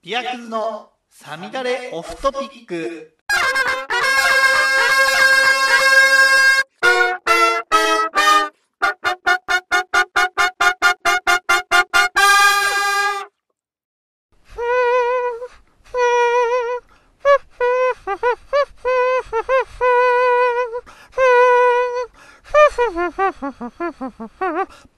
[0.00, 3.16] ビアクズのサミダレオフトピック。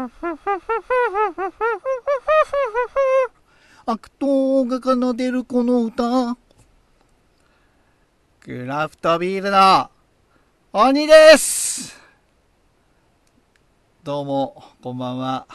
[3.84, 6.38] 悪党が奏でるこの歌
[8.40, 9.90] クラフトビールの
[10.72, 12.00] 鬼です
[14.02, 15.46] どうも、こんばんは。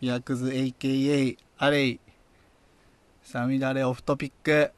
[0.00, 2.00] ミヤクズ AKA アレイ。
[3.22, 4.72] サミダレオフトピック、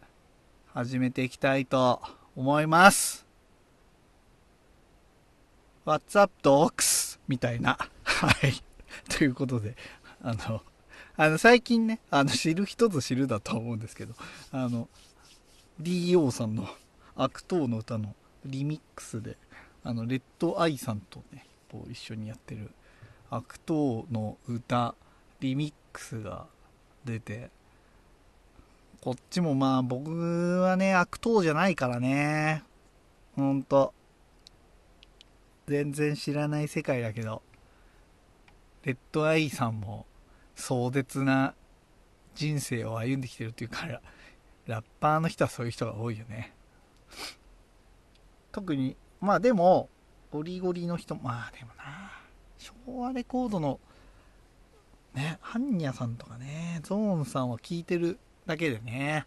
[0.74, 2.02] 始めていきたいと
[2.36, 3.24] 思います。
[5.86, 7.18] What's up, dogs?
[7.26, 7.78] みたいな。
[8.04, 8.62] はい。
[9.08, 9.76] ということで、
[10.22, 10.62] あの、
[11.16, 14.14] あの、最近ね、あの、知る人ぞ知るだと思うんですけど、
[14.52, 14.88] あの、
[15.80, 16.68] DO さんの
[17.14, 19.36] 悪党の歌のリミックスで、
[19.82, 22.70] あの、レッドアイさんとね、こう一緒にやってる
[23.30, 24.94] 悪党の歌
[25.40, 26.46] リミックスが
[27.04, 27.50] 出て
[29.06, 32.64] こっちもまあ僕はね悪党じゃないからね。
[33.36, 33.94] ほんと。
[35.68, 37.40] 全然知らない世界だけど。
[38.86, 40.06] レッドアイさんも
[40.54, 41.54] 壮絶な
[42.36, 44.00] 人生を歩んできてるっていうから
[44.66, 46.54] ラッパーの人はそういう人が多いよね。
[48.52, 49.88] 特にまあでも
[50.30, 52.12] ゴリゴリの人まあでもな
[52.58, 53.80] 昭和レコードの
[55.14, 59.26] ねハンニャさんとかねゾーンさんは聞いてるだけでね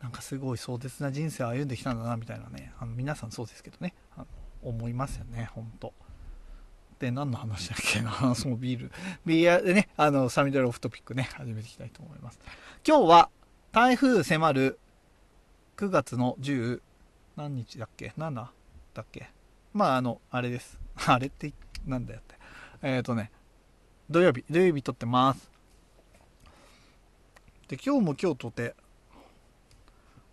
[0.00, 4.26] なんかすごい壮絶な人生を歩んできたんだなみたいなねあの皆さんそうですけどねあの
[4.62, 5.92] 思いますよねほんと。
[6.98, 8.34] で何の話だっけな。
[8.34, 8.92] そのビール。
[9.24, 12.40] ビールでねあのサミダルオフトピックね始めていきたいと思います。
[12.86, 13.30] 今日は
[13.72, 14.78] 台風迫る
[15.76, 16.80] 9月の10
[17.36, 19.30] 何日だっけ？7だっけ？
[19.74, 20.78] まああのあれです。
[21.06, 21.52] あれって
[21.84, 22.36] なんだよって。
[22.82, 23.30] えっ、ー、とね、
[24.08, 25.50] 土曜日、土曜日撮ってます。
[27.68, 28.74] で、今日も今日とて、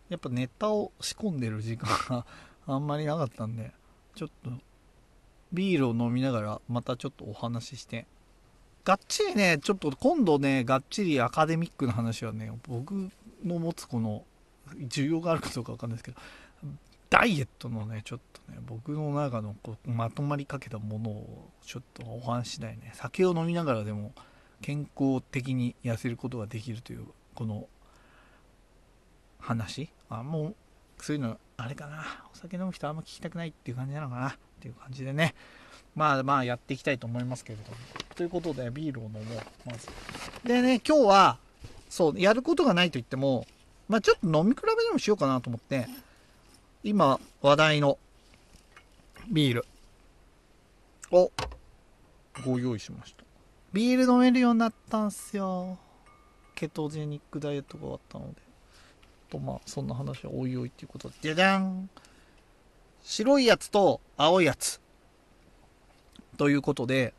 [0.10, 2.26] やっぱネタを仕込んでる時間が
[2.68, 3.74] あんまりなかったんで、
[4.16, 4.52] ちょっと、
[5.54, 8.06] ビールを飲みながらまたちょっとお話しして、
[8.84, 13.10] がっちりね、ちょっと今度ね、がっちりアカデミックな話はね、僕
[13.46, 14.24] の持つこの、
[14.88, 16.18] 需要があるかどうかわかんないですけど、
[17.10, 22.92] ダイエットのね、ちょっとね、僕の中のこうまとまりかけたものをちょっとお話ししたいね。
[22.96, 24.14] 酒を飲みながらでも
[24.62, 27.68] 健康的に痩せることができるという、この
[29.40, 30.56] 話あ、もう、
[30.98, 32.04] そういうの、あれかな。
[32.34, 35.36] お酒飲む人あんま聞きたくないっていう感じなのかなっていう感じでね。
[35.96, 37.78] まあまあやっていきたいと思いますけれども。
[38.16, 39.24] ということで、ビールを飲もう、
[39.66, 39.88] まず。
[40.44, 41.38] でね、今日は、
[41.90, 43.46] そう、やることがないと言っても、
[43.88, 45.88] まあちょっと飲み比べでもしようかなと思って、
[46.84, 47.98] 今話題の
[49.30, 49.66] ビール
[51.12, 51.32] を
[52.46, 53.24] ご用意しました
[53.72, 55.78] ビール飲めるようになったんすよ
[56.56, 58.42] ケトジェニックダイエットが終わったので
[59.34, 61.90] とまあそんな話はおいおいっていうことでじゃじゃん。
[63.02, 64.80] 白いやつと青いやつ
[66.38, 67.14] ということで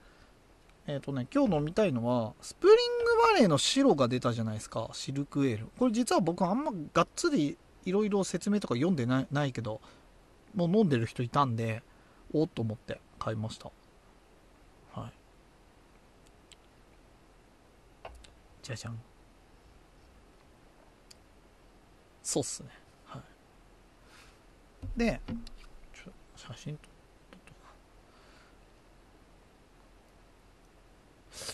[0.86, 4.88] えっ、ー、とね今日飲みたいのはスプリングバレーの白が出たじゃないですか。
[4.92, 5.66] シルクエール。
[5.78, 9.80] これ実は僕あんまがっつりいろいろ説明とか読んでないないけど
[10.54, 11.82] もう飲んでる人いたんで
[12.32, 13.70] おっと思って買いました。
[14.92, 15.12] はい。
[18.62, 18.98] じゃじゃん。
[22.34, 22.68] そうっすね。
[23.06, 24.98] はい。
[24.98, 25.20] で
[25.92, 26.90] ちょ写真撮っ
[27.30, 27.42] とく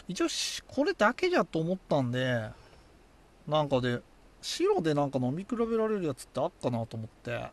[0.09, 0.27] 一応
[0.67, 2.49] これだけじゃと思ったんで
[3.47, 4.01] なんかで
[4.41, 7.35] 白でなんか飲み比べられるやつってあっかなと思って。
[7.35, 7.53] あ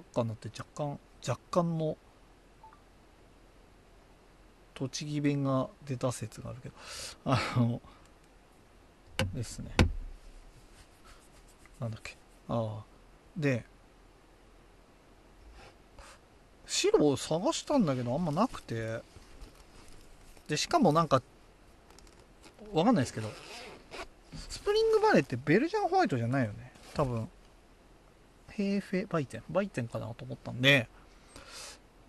[0.00, 1.96] っかなって若干若干の
[4.74, 6.74] 栃木弁が出た説があるけど。
[7.24, 7.82] あの
[9.34, 9.72] ですね
[11.80, 12.16] なんだっけ？
[12.48, 12.84] ああ。
[13.36, 13.64] で
[16.66, 19.00] 白を探したんだけどあんまなくて。
[20.48, 21.22] でしかもなんか
[22.72, 23.30] わかんないですけど
[24.48, 26.72] スプリングバレーってベルジャンホワイトじゃないよね？
[26.92, 27.28] 多分、
[28.48, 30.88] ヘーフェバイテン、バイテンかなと思ったんで、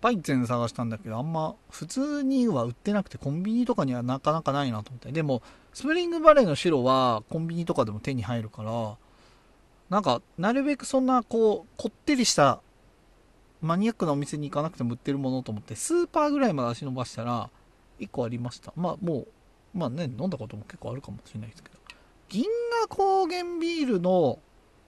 [0.00, 5.12] パイゼン探したんだけどあんま普通には売ってなくてコンビニとかにはなかなかないなと思って。
[5.12, 5.40] でも
[5.72, 8.96] スプリングバレーの白はコンビニとかでも手に入るから
[9.92, 12.60] なんかなるべくそんなこうこってりした
[13.60, 17.50] マニアックなお店に行かなくても売ってるものと思ってスーパーぐらいまで足伸ばしたら
[18.00, 19.28] 1個ありましたまあもう
[19.74, 21.76] まあね飲んだことも結構あるかもしれないですけど
[22.28, 22.44] 銀
[22.88, 24.38] 河高原ビールの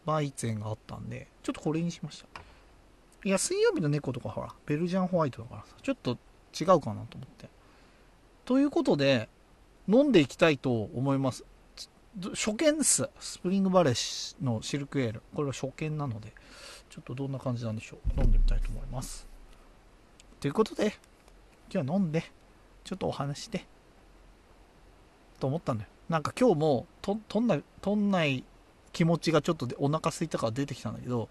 [0.06, 2.34] バイゼンがあったんでちょっとこれにしました
[3.26, 6.18] いや、水曜日の猫とかほら、ベルジャンホワイトだからさ、ちょっと
[6.52, 7.48] 違うかなと思って。
[8.44, 9.30] ということで、
[9.88, 11.46] 飲んでいきたいと思います。
[12.16, 13.08] 初見です。
[13.18, 15.22] スプリングバレーのシルクエール。
[15.34, 16.32] これは初見なので、
[16.88, 18.20] ちょっとどんな感じなんでしょう。
[18.20, 19.26] 飲んでみたいと思います。
[20.38, 20.94] ということで、
[21.72, 22.22] 今日は飲んで、
[22.84, 23.66] ちょっとお話して、
[25.40, 25.90] と思ったんだよ。
[26.08, 28.44] なんか今日もと、とんない、とんない
[28.92, 31.28] 気持ちがちょっとでお腹空いたから出てきたんだけど、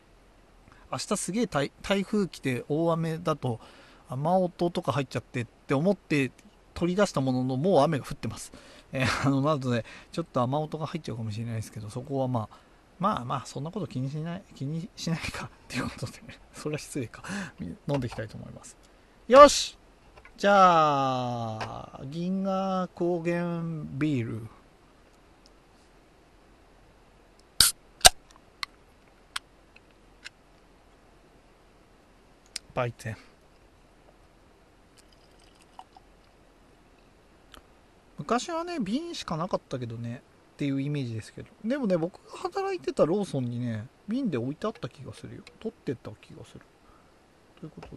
[0.91, 1.71] 明日すげえ台
[2.03, 3.61] 風来て大雨だと
[4.09, 6.31] 雨音とか入っちゃってって思って
[6.73, 8.51] 取り出したもののもう雨が降ってます。
[8.93, 12.57] えー、あのなのでちょっと雨音が入っちゃうかもしれないですけどそこはまあ
[12.99, 16.13] まあまあそんなこと気にしない気にしないかっていうことで、
[16.53, 17.23] それは失礼か。
[17.59, 18.77] 飲んでいきたいと思います。
[19.27, 19.77] よし！
[20.37, 23.61] じゃあ銀河高原
[23.97, 24.47] ビール。
[32.73, 33.17] 売店。
[38.23, 40.21] 昔はね瓶しかなかったけどね
[40.53, 41.49] っていうイメージですけど。
[41.65, 45.43] でもね僕が働いてたローソンにね瓶で置いてあった気がするよ。
[45.59, 46.61] 取ってった気がする。
[47.59, 47.95] ということで。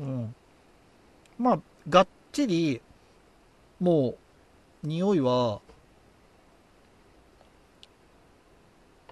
[0.00, 0.34] うん。
[1.36, 1.58] まあ
[1.88, 2.80] がっちり
[3.80, 4.14] も
[4.84, 5.60] う匂いは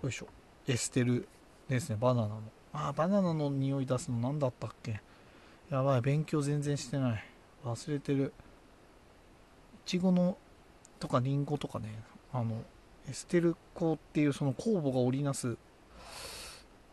[0.02, 0.28] よいしょ。
[0.68, 1.26] エステル
[1.68, 2.42] ですねバナナの。
[2.72, 5.00] ああバナナの匂い出すの何だったっけ？
[5.68, 7.24] やばい勉強全然してない。
[7.64, 8.32] 忘れてる。
[9.84, 10.36] ちごの
[10.98, 12.02] とかりんごとかね
[12.32, 12.62] あの
[13.08, 15.56] エステル香っていうその酵母が織りなす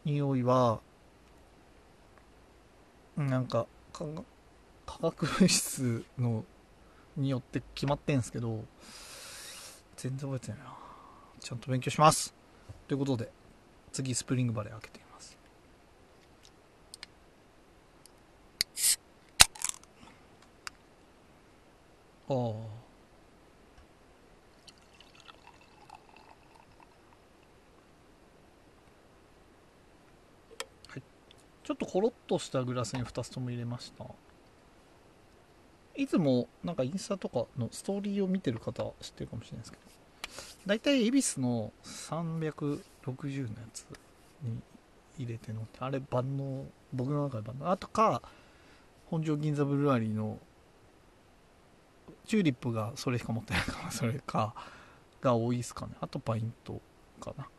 [0.05, 0.79] 匂いは
[3.15, 4.05] なんか化
[5.01, 6.45] 学物質の
[7.17, 8.63] によって決まってんすけど
[9.97, 10.73] 全然覚えてないな。
[11.41, 12.33] ちゃんと勉強します。
[12.87, 13.29] ということで
[13.91, 15.08] 次スプリングバレー開けて。
[22.29, 22.59] ああは
[30.95, 31.01] い。
[31.63, 34.05] ちょっとコロッとしたグラスに2つとも入れました。
[35.95, 39.83] いつもなんかインスタとかのストーリーを見てる方知ってるかもしれないですけど。
[40.65, 42.83] 大体恵比寿の360
[43.43, 43.85] のやつ
[44.43, 44.61] に
[45.17, 47.71] 入れてのあれ万能僕の中で万能。
[47.71, 48.21] あとか
[49.07, 50.37] 本庄銀座ブルワリーの
[52.29, 54.53] チューリップがそれしか持ってないからそれか
[55.19, 55.93] が多いですかね。
[55.99, 56.79] あとパイント
[57.19, 57.49] かな。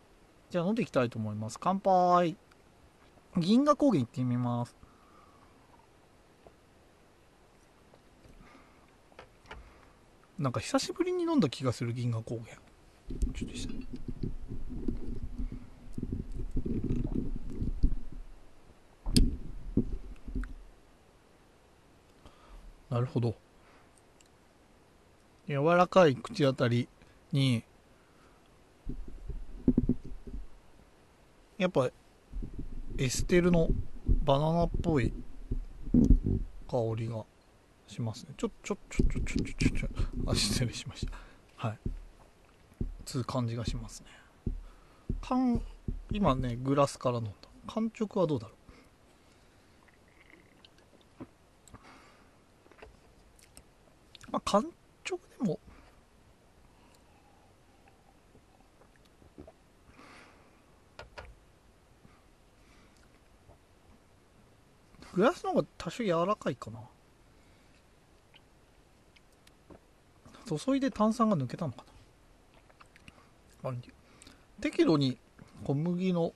[0.48, 1.58] じゃあ飲んでいきたいと思います。
[1.60, 2.36] 乾杯。
[3.36, 4.76] 銀河高原行ってみます。
[10.38, 12.56] なんか久しぶりに飲んだ気がする銀河高原。
[13.34, 13.74] ちょっとした。
[22.94, 23.39] なるほど。
[25.50, 26.88] 柔らかい口当たり
[27.32, 27.64] に
[31.58, 31.90] やっぱ
[32.96, 33.68] エステルの
[34.22, 35.12] バナナっぽい
[36.70, 37.24] 香りが
[37.88, 38.34] しますね。
[38.36, 39.88] ちょちょちょちょちょちょちょ
[40.28, 41.12] あ失礼しました。
[41.56, 41.78] はい。
[43.04, 44.06] つう感じがしますね。
[45.20, 45.60] 缶
[46.12, 47.32] 今ねグラスから飲んだ。
[47.66, 48.56] 完直はどうだろう。
[54.30, 54.70] まあ、完
[55.10, 55.58] 直でも。
[65.12, 66.80] グラスの方が多少柔らかいかな。
[70.58, 71.84] 注いで炭酸が抜けたのか
[73.62, 73.72] な。
[74.60, 75.18] 適度に
[75.64, 76.32] 小麦の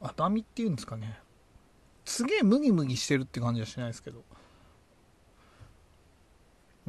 [0.00, 1.20] 甘みっていうんですかね。
[2.04, 4.24] すげえムギムギしてるって感じはしないですけど。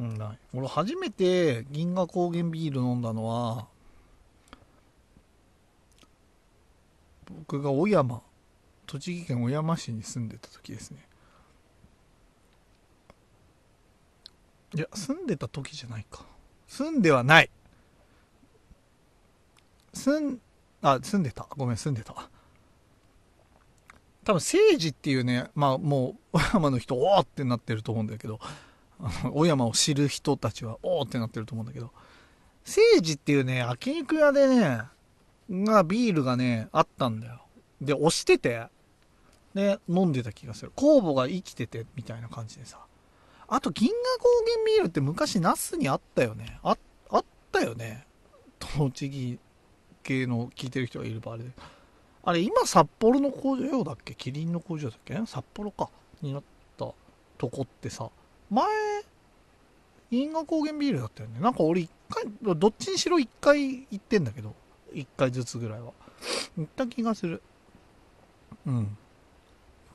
[0.00, 0.38] うん、ない。
[0.54, 3.68] 俺初めて銀河高原ビール飲んだのは、
[7.28, 8.22] 僕が小山、
[8.86, 11.06] 栃木県小山市に住んでた時ですね。
[14.74, 16.24] いや、住んでた時じゃないか。
[16.66, 17.50] 住んではない。
[19.92, 20.40] 住ん、
[20.80, 21.46] あ、住んでた。
[21.56, 22.30] ごめん、住んでた。
[24.24, 28.38] 多分政治っていうねまあもう小山の人おーってなってると思うんだけど
[29.32, 31.90] 小山を知る人たちはおーってなってると思うんだけど。
[32.64, 34.82] 政治っていうね焼肉屋でね
[35.50, 37.40] がビールがねあったんだよ。
[37.80, 38.66] で押してて
[39.54, 40.72] で飲んでた気がする。
[40.76, 42.78] 酵母が生きててみたいな感じでさ。
[43.48, 46.60] あと銀河高原ビールって昔ナスにあったよね。
[46.62, 46.76] あ
[47.08, 48.06] あったよね。
[48.58, 49.38] 栃木
[50.02, 51.44] 系の聞いてる人がいる場合で。
[52.22, 54.14] あれ今札幌の工場だっけ？
[54.14, 55.14] キリンの工場だっけ？
[55.26, 55.88] 札幌か。
[56.20, 56.42] になっ
[56.76, 56.92] た
[57.38, 58.10] とこってさ。
[58.50, 58.66] 前
[60.10, 61.40] 銀河高原ビールだったよね。
[61.40, 62.24] なんか俺一回
[62.56, 64.54] どっちにしろ一回行ってんだけど。
[64.92, 65.92] 一回ずつぐらいは。
[66.58, 67.40] 行った気がする。
[68.66, 68.96] うん。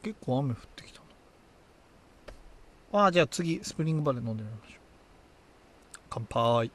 [0.02, 1.02] 結構雨降ってきた
[2.94, 3.02] な。
[3.02, 4.80] ああじゃあ次スプリングバレー飲んでみましょう。
[6.10, 6.72] 乾杯。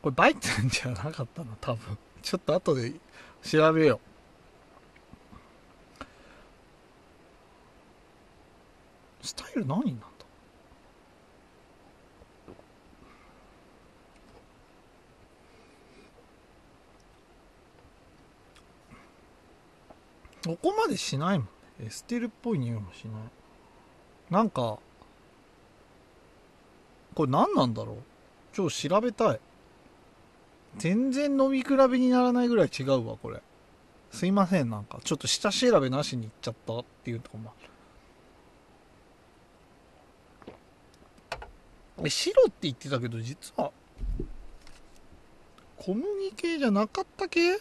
[0.00, 1.98] これバイツンじゃなかったな多分。
[2.22, 2.94] ちょっと後で
[3.42, 4.08] 調べよう
[9.22, 10.06] スタイル何なんだ？
[20.44, 21.52] そこまでしないもんね。
[21.86, 23.12] エステルっぽい匂いもしない。
[24.30, 24.78] なんか
[27.14, 27.96] これ何なんだろう？
[28.52, 29.40] ちょっと調べたい。
[30.76, 33.42] 全然飲み比べにならないぐらい違うわこれ。
[34.10, 35.00] すいませんなんか。
[35.04, 37.70] ちょっと下調べなしに行っちゃったっていうとこもある。
[42.06, 43.72] 白って言ってたけど実は
[45.76, 47.58] 小麦系じゃなかった系？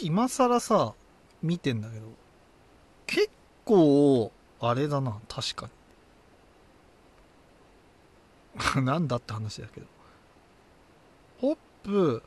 [0.00, 0.94] 今更さ
[1.42, 2.06] 見てんだけど
[3.06, 3.30] 結
[3.64, 5.68] 構あれだな確か
[8.76, 8.84] に。
[8.84, 9.86] なんだって話だけど。
[11.40, 12.22] ホップ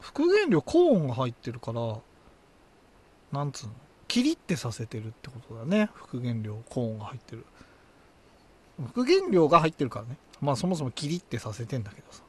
[0.00, 1.98] 復元量コーンが入ってるから
[3.32, 3.72] なんつうの？
[4.12, 5.88] キリってさせてるってことだね。
[5.94, 7.46] 復元量コーンが入ってる。
[8.88, 10.18] 復元量が入ってるからね。
[10.42, 12.22] まあそもそもキリってさせてんだけどさ。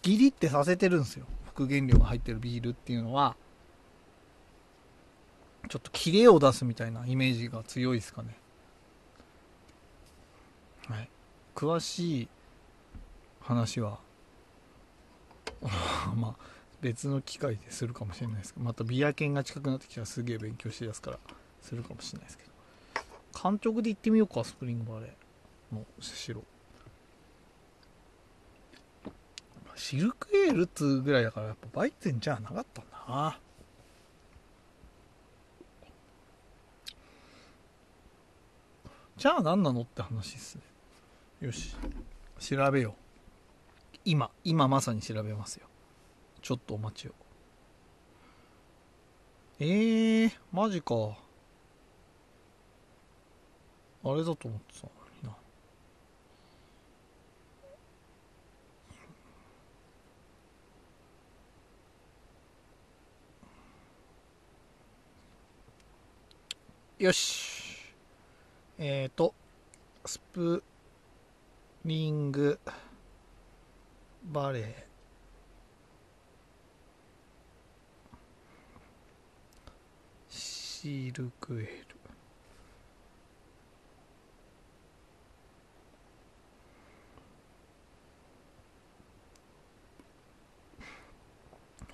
[0.00, 1.26] キリってさせてるんですよ。
[1.48, 3.36] 復元量が入ってるビールっていうのは。
[5.68, 8.34] ちょっとキレを出すみたいなイメージが強いですかね。
[10.88, 11.10] はい。
[11.54, 12.28] 詳しい
[13.42, 13.98] 話は
[16.16, 16.53] まあ
[16.84, 21.18] 別の機会でするかもしれないですけどまたビア犬が近くなってきたらすげえ勉強してやすから
[21.62, 22.50] するかもしれないですけど。
[23.42, 26.44] 監督で行ってみようかスプリングバレーの白
[29.74, 33.38] シルクエールっつうぐらいだからやっぱバイゼンじゃなかったんだな。
[39.16, 40.62] じゃあ何なのって話ですね。
[41.46, 41.74] よし。
[42.38, 43.98] 調べよう。
[44.04, 45.66] 今今まさに調べますよ。
[46.44, 47.12] ちょっとお待ちを。
[49.60, 50.94] えー、マジか。
[54.04, 54.86] あれだと思ってた
[55.26, 55.34] な。
[66.98, 67.94] よし。
[68.76, 69.32] えっ、ー、と
[70.04, 70.62] スプ
[71.86, 72.58] リング
[74.24, 74.93] バレー。
[80.84, 81.68] シールクエル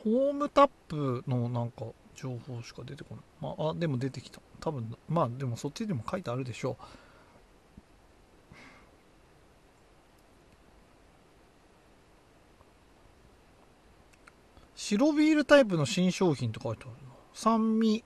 [0.03, 1.85] ホームタップのなんか
[2.17, 3.25] 情報しか出てこない。
[3.41, 4.41] まあ、あ、でも出てきた。
[4.59, 6.85] 多分、まあでもそっちでも書いてあるでしょう。
[14.75, 16.99] 白ビールタイプの新商品って書いてあるな。
[17.33, 18.03] 酸味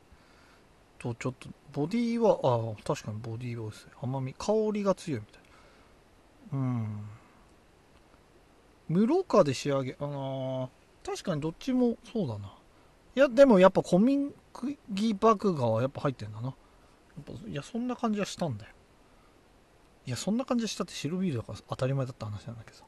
[1.05, 3.93] とちょっと、ボディは、あ、確かにボディはですね。
[4.01, 5.43] 甘み、香りが強いみたい。
[6.53, 7.05] うん。
[8.89, 12.55] 室賀で仕上げ、あのー、確かにどっちもそうだな。
[13.17, 14.33] いや、でもやっぱ小麦
[14.89, 16.49] 麦芽はやっぱ入ってんだな。
[16.49, 18.73] やっぱいや、そんな感じはしたんだよ。
[20.07, 22.85] いや、そんな感じはしたって白ビールだから当たり前だった話なんだけどさ。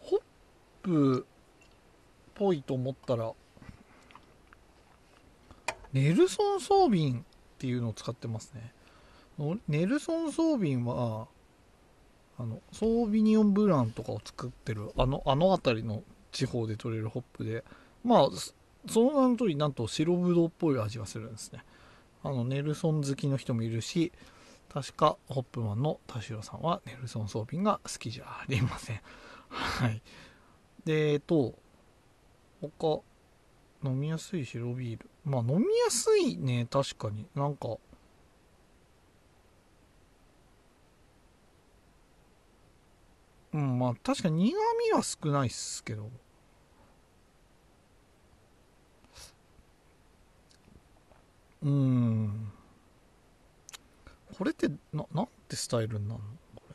[0.00, 0.20] ホッ
[0.82, 1.26] プ
[2.42, 3.32] ぽいと思ったら、
[5.92, 7.22] ネルソンソービンっ
[7.58, 8.72] ていうのを使ってますね。
[9.68, 11.28] ネルソンソービンは、
[12.38, 17.62] あのソービニオンブランとかを作ってるあのあの辺りの地方で取れるホップで
[18.02, 18.28] まあ
[18.88, 21.60] その名の通りなんと白ぶどうっぽい味がするんですね。
[22.24, 24.12] あのネルソン好きの人もいるし
[24.72, 29.00] 確かホップマンの田代さんはネルソン装備が好きじゃありません。
[29.48, 30.02] はい。
[30.84, 31.54] でえっと
[32.62, 33.02] 他
[33.84, 35.10] 飲みやすい白ビール。
[35.24, 37.26] まあ飲みやすいね確かに。
[37.34, 37.76] なんか
[43.52, 46.10] うんまあ確かに苦味は少ないっすけど。
[51.62, 52.52] うん。
[54.36, 56.74] これってななんてスタイルになるのこれ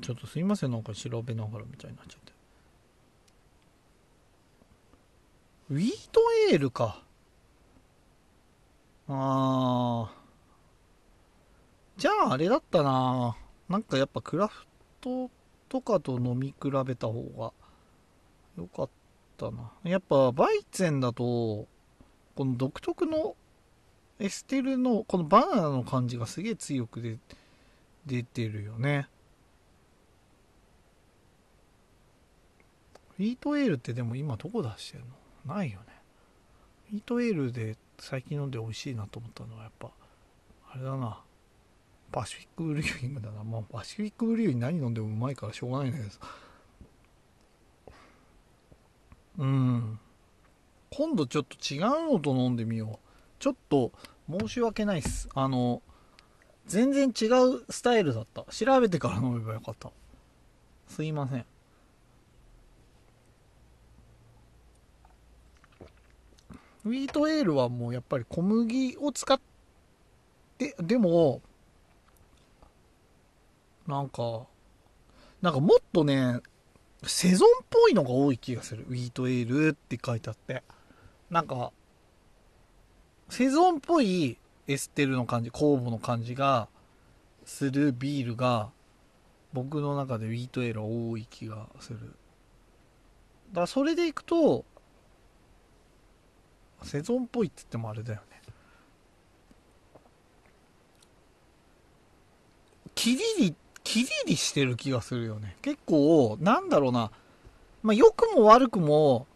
[0.00, 2.32] ちょっとすいませんなんか調べながらみたいになっちゃって。
[5.70, 6.20] ウィート
[6.50, 7.02] エールか。
[9.08, 12.00] あー。
[12.00, 13.36] じゃああれだったな。
[13.68, 14.66] なんかやっぱクラフ
[15.00, 15.30] ト
[15.68, 17.52] とかと飲み比べた方が。
[18.56, 18.88] よかっ
[19.36, 19.72] たな。
[19.84, 23.36] やっぱバイツェンだとこの独特の
[24.18, 27.18] エステルのこのバナナの感じがすげえ強くで
[28.06, 29.08] 出てるよね。
[33.20, 35.04] ウィートエールってでも今どこ出してる
[35.46, 35.54] の？
[35.54, 35.84] ないよね
[36.90, 39.90] ウィートエールで最近飲んで美味しいなと思ったのはやっぱ
[40.72, 41.20] あれだな
[42.10, 43.44] パシフィックブリューイングだな。
[43.44, 46.10] まあ、パシフィックブリューイング何飲んでもうまいからしょうがないんだけど
[49.38, 50.00] うん。
[50.90, 53.06] 今度ちょっと違うのと飲んでみよう。
[53.38, 53.92] ちょっと
[54.28, 55.28] 申し訳ないっす。
[55.34, 55.82] あの、
[56.66, 58.44] 全然違うスタイルだった。
[58.44, 59.90] 調べてから飲めばよかった。
[60.88, 61.46] すいません。
[66.84, 69.40] ウィートエールはもうやっぱり小麦を使っ
[70.58, 71.42] て、でも、
[73.86, 74.46] なんか、
[75.42, 76.40] なんかもっとね、
[77.02, 78.84] セゾンっぽいのが多い気がする。
[78.88, 80.62] ウィートエールって書いてあって。
[81.30, 81.72] なんか、
[83.28, 86.68] セゾンっぽいエステルの感じ、酵母の感じが
[87.44, 88.70] するビールが、
[89.52, 91.98] 僕の中でウィートエールは多い気がする。
[93.50, 94.64] だからそれでいくと、
[96.82, 98.40] セゾンっぽいって言ってもあれだよね。
[102.94, 105.56] キリリキリリしてる気がするよね。
[105.62, 107.10] 結構、なんだろうな。
[107.82, 109.26] まあ、良くも悪くも、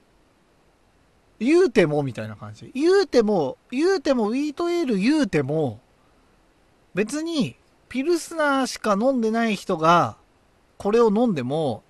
[1.41, 2.71] 言うてもみたいな感じ。
[2.75, 5.81] 言うても、言うても、ウィートエール言うても、
[6.95, 7.57] 別に、
[7.89, 10.17] ピルスナーしか飲んでない人が、
[10.79, 11.83] これを飲んでも、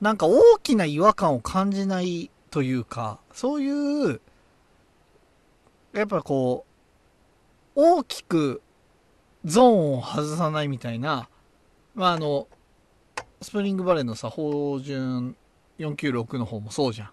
[0.00, 4.20] なんか大きな違和感を感じないというか、そういう、
[5.94, 6.66] やっぱこ
[7.76, 8.62] う、大きく
[9.44, 11.28] ゾーンを外さないみたいな、
[11.94, 12.48] まああの、
[13.40, 15.36] スプリングバレーのさ、標準
[15.78, 17.10] 496の方もそうじゃん。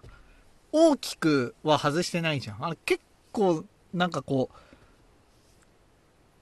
[0.72, 2.64] 大きくは外してないじゃん。
[2.64, 3.64] あれ結構、
[3.94, 4.56] なんかこう、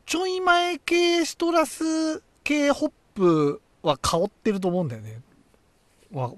[0.07, 5.21] ちょい前系ストラス系ホップは香ってると思うんだよね。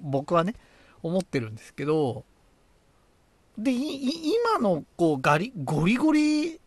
[0.00, 0.56] 僕はね、
[1.02, 2.24] 思ってるんですけど、
[3.58, 6.60] で、今のこうガリ、ゴリゴリ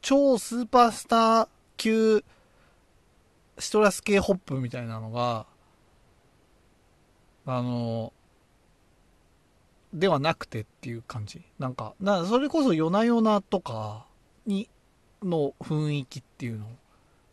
[0.00, 2.24] 超スーパースター級
[3.58, 5.46] シトラス系ホップみたいなのが、
[7.46, 8.12] あの、
[9.92, 11.42] ではなくてっていう感じ。
[11.58, 14.06] なんか、なそれこそ夜な夜なとか
[14.46, 14.68] に、
[15.22, 16.66] の雰囲気っていうの。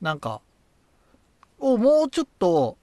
[0.01, 0.41] なんか、
[1.59, 2.77] をもうちょっと、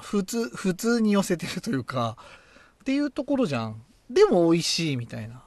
[0.00, 2.16] 普通、普通に寄せてるというか、
[2.86, 3.82] っていうところじゃん。
[4.08, 5.42] でも美味しいみたいな。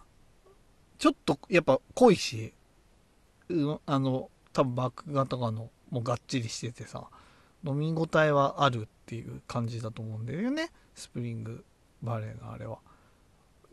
[0.97, 2.54] ちょっとやっぱ濃いし、
[3.47, 7.08] うあの、多分バック型がのもうがっちりしててさ。
[7.65, 10.69] 飲み応えはあるっていう感じだと思うんだよね。
[10.95, 11.63] スプリング
[12.04, 12.80] バレーのあれは。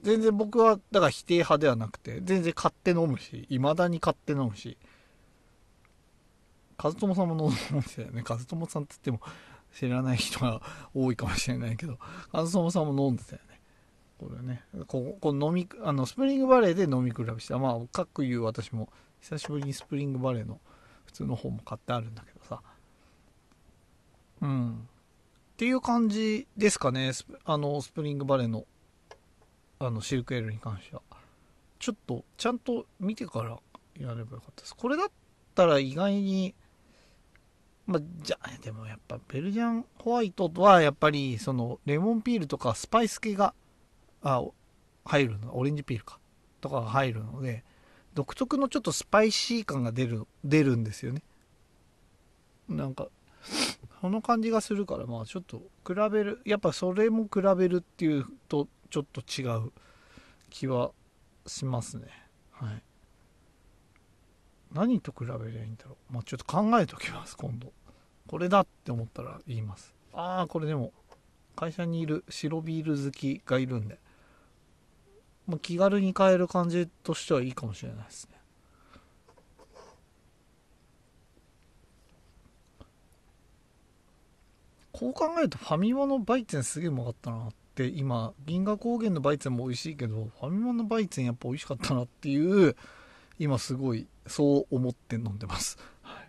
[0.02, 4.79] 全然僕はだから否定派ではなくて全然買って飲むし未だに買って飲むし。
[6.81, 8.22] 和友さんも飲んでたよね。
[8.29, 9.33] 和友さんって言っても
[9.74, 10.62] 知らない人が
[10.94, 11.98] 多いかもしれないけど
[12.33, 13.55] 和友さんも飲んでたよね。
[14.18, 14.62] これね。
[14.87, 18.88] ここ飲みあのスプリングバレーで飲み比べしてまあかっこ言う私も
[19.20, 20.61] 久しぶりにスプリングバレーの
[21.05, 22.61] 普通の方も買ってあるんだけどさ。
[24.42, 24.72] うん。
[24.74, 24.76] っ
[25.57, 27.12] ていう感じですかね。
[27.44, 28.64] あのスプリングバレーの
[29.79, 31.02] あのシルクエールに関しては。
[31.79, 33.59] ちょっとちゃんと見てから
[33.98, 34.74] やればよかったです。
[34.74, 35.09] これだっ
[35.55, 36.55] たら意外に
[37.87, 43.55] まあ、じゃでもやっぱベルジャンホワイトとはやっぱりそのレモンピールとかスパイス系が
[44.28, 44.44] あ
[45.04, 45.56] 入るの？
[45.56, 46.18] オレンジピールか。
[46.60, 47.62] とかが入るので
[48.14, 51.22] 独特のちょっとスパイシー感が出る出るんですよね。
[52.68, 53.08] なんか
[54.00, 59.70] その感じがするからまあちょっと比べるやっぱそれも比べるっていうとちょっと違う
[60.50, 60.90] 気は
[61.46, 62.06] しますね。
[62.50, 62.82] はい。
[64.72, 66.14] 何と比べりゃいいんだろう？
[66.14, 67.72] まあちょっと考えときます今度。
[68.26, 69.94] これだって思ったら言います。
[70.12, 70.92] ああこれでも
[71.54, 73.98] 会社にいる白ビール好きがいるんで、
[75.46, 78.37] まあ、気軽に買える感じとしてはいいかもしれないですね。
[84.92, 92.74] こう考えるとファミマのバイツェンすげえうまかったなって今銀河高原のバイツェンも美味しいけどファミマのバイツェンやっぱ美味しかったなっていう
[93.38, 96.28] 今すごいそう思って飲んでます、はい、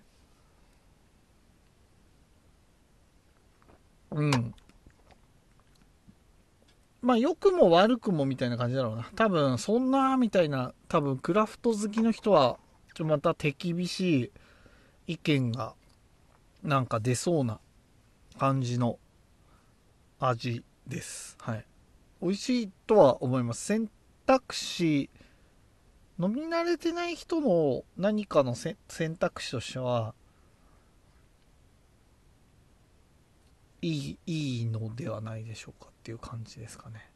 [4.11, 4.53] うん
[7.07, 12.59] まあ良くも悪くもみたいな感じだろうな多分そんなみたいな多分クラフト好きの人は
[12.95, 14.31] ちょまた手厳しい
[15.13, 15.73] 意見が
[16.63, 17.61] なんか出そうな
[18.37, 18.99] 感じの
[20.19, 21.37] 味です。
[21.39, 21.65] はい。
[22.21, 23.63] 美味しいとは思います。
[23.63, 23.89] 選
[24.25, 25.09] 択肢、
[26.19, 28.75] 飲み慣れてない人の何かの選
[29.15, 30.13] 択肢としては、
[33.81, 37.09] いい、いいのではないでしょうかっていう感じですかね。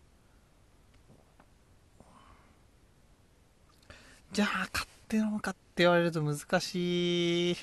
[4.32, 7.56] じゃあ、買って飲むかって言われると難しい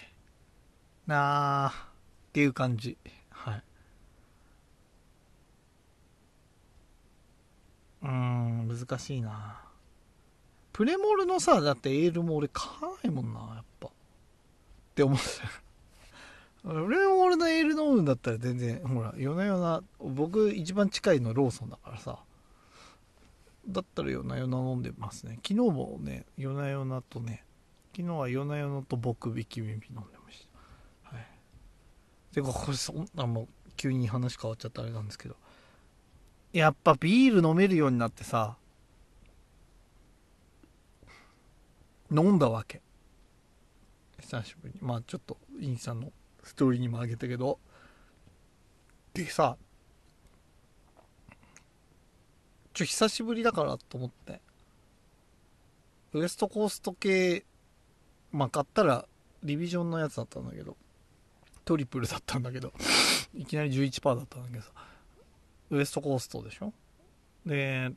[1.06, 2.98] なあっていう感じ
[3.30, 3.62] はい。
[8.02, 9.62] うん、難しいな。
[10.72, 13.88] プレモルのさ、だってエールも俺買わないもんな、やっぱ。
[13.88, 13.90] っ
[14.94, 15.67] て思ってた。
[16.68, 22.18] プレモルのエール飲むんだったら全然、ほら、夜な夜な、僕一番近いのローソンだからさ。
[23.66, 25.38] だったら夜な夜な飲んでますね。
[25.46, 27.44] 昨日もね、夜な夜なとね、
[27.96, 29.90] 昨日は夜な夜なと僕引き耳飲んで
[30.24, 30.46] まし
[31.10, 31.16] た。
[31.16, 31.26] はい。
[32.34, 35.36] てか、これそんなもう、急に話変わっちゃったあれなんですけど。
[36.52, 38.56] やっぱビール飲めるようになってさ
[42.10, 42.80] 飲んだわけ
[44.20, 46.10] 久しぶりにまあちょっとインスタの
[46.48, 47.58] ストーリーにもあげたけど。
[49.14, 49.56] でさ
[52.74, 54.40] ちょ久しぶりだからと思って。
[56.12, 57.44] ウエストコースト系
[58.32, 59.06] まあ買ったら
[59.42, 60.76] リビジョンのやつだったんだけど。
[61.64, 62.72] トリプルだったんだけど。
[63.34, 64.72] いきなり11%だったんだけどさ。
[65.70, 66.72] ウエストコーストでしょ？
[67.44, 67.92] で、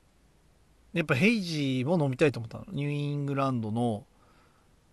[0.94, 2.66] やっぱヘイジーも飲みたいと思ったの。
[2.72, 4.06] ニューイングランドの、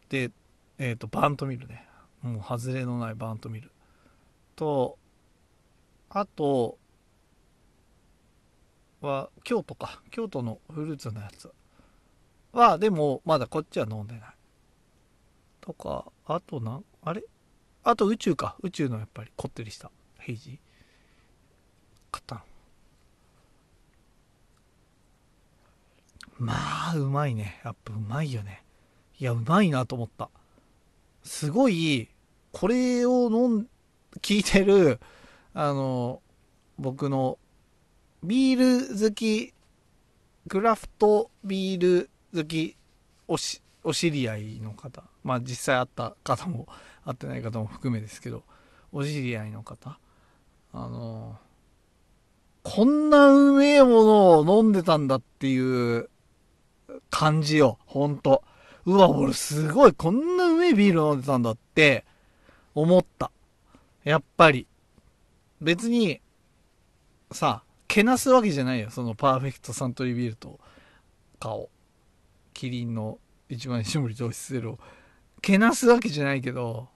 [0.09, 0.31] で、
[0.79, 1.88] えっ、ー、と、バントミルね。
[2.23, 3.71] もう外れのないバントミル。
[4.57, 4.99] と、
[6.11, 6.79] あと、
[9.01, 10.03] は、京都か。
[10.11, 11.53] 京都のフルーツのやつ。
[12.53, 14.35] は、でも、まだこっちは飲んでない。
[15.61, 17.23] とか、あとなん、あれ？
[17.85, 18.57] あと宇宙か。
[18.61, 20.59] 宇宙のやっぱりこってりしたヘイジー。
[22.11, 22.41] 買ったの。
[26.39, 26.55] ま
[26.91, 27.61] あ、うまいね。
[27.65, 28.65] やっぱうまいよね。
[29.21, 30.31] いや、うまいなと思った。
[31.23, 32.09] すごい、
[32.53, 33.67] これを飲ん、
[34.21, 35.01] 聞いてる、
[35.55, 36.23] あの、
[36.79, 37.39] 僕の、
[38.23, 39.55] ビール好き、
[40.49, 42.77] クラフトビール好き、
[43.27, 45.05] おし、お知り合いの方。
[45.23, 46.67] まあ実際会った方も、
[47.05, 48.43] 会ってない方も含めですけど、
[48.93, 49.99] お知り合いの方。
[50.73, 51.39] あの、
[52.63, 56.11] こんなうめえものを飲んでたんだっていう
[57.11, 57.79] 感じよ。
[57.87, 58.43] ほんと。
[58.89, 62.07] うわ、俺すごい、こんなうめえビール飲んでたんだって
[62.75, 63.31] 思った。
[64.03, 64.67] やっぱり。
[65.61, 66.23] 別に、
[67.31, 68.89] さ、けなすわけじゃないよ。
[68.89, 70.59] そのパーフェクトサントリービールと
[71.39, 71.69] 顔。
[72.55, 73.19] キリンの
[73.51, 74.79] 一番搾り糖質ゼロ。
[75.43, 76.89] けなすわけじゃないけど、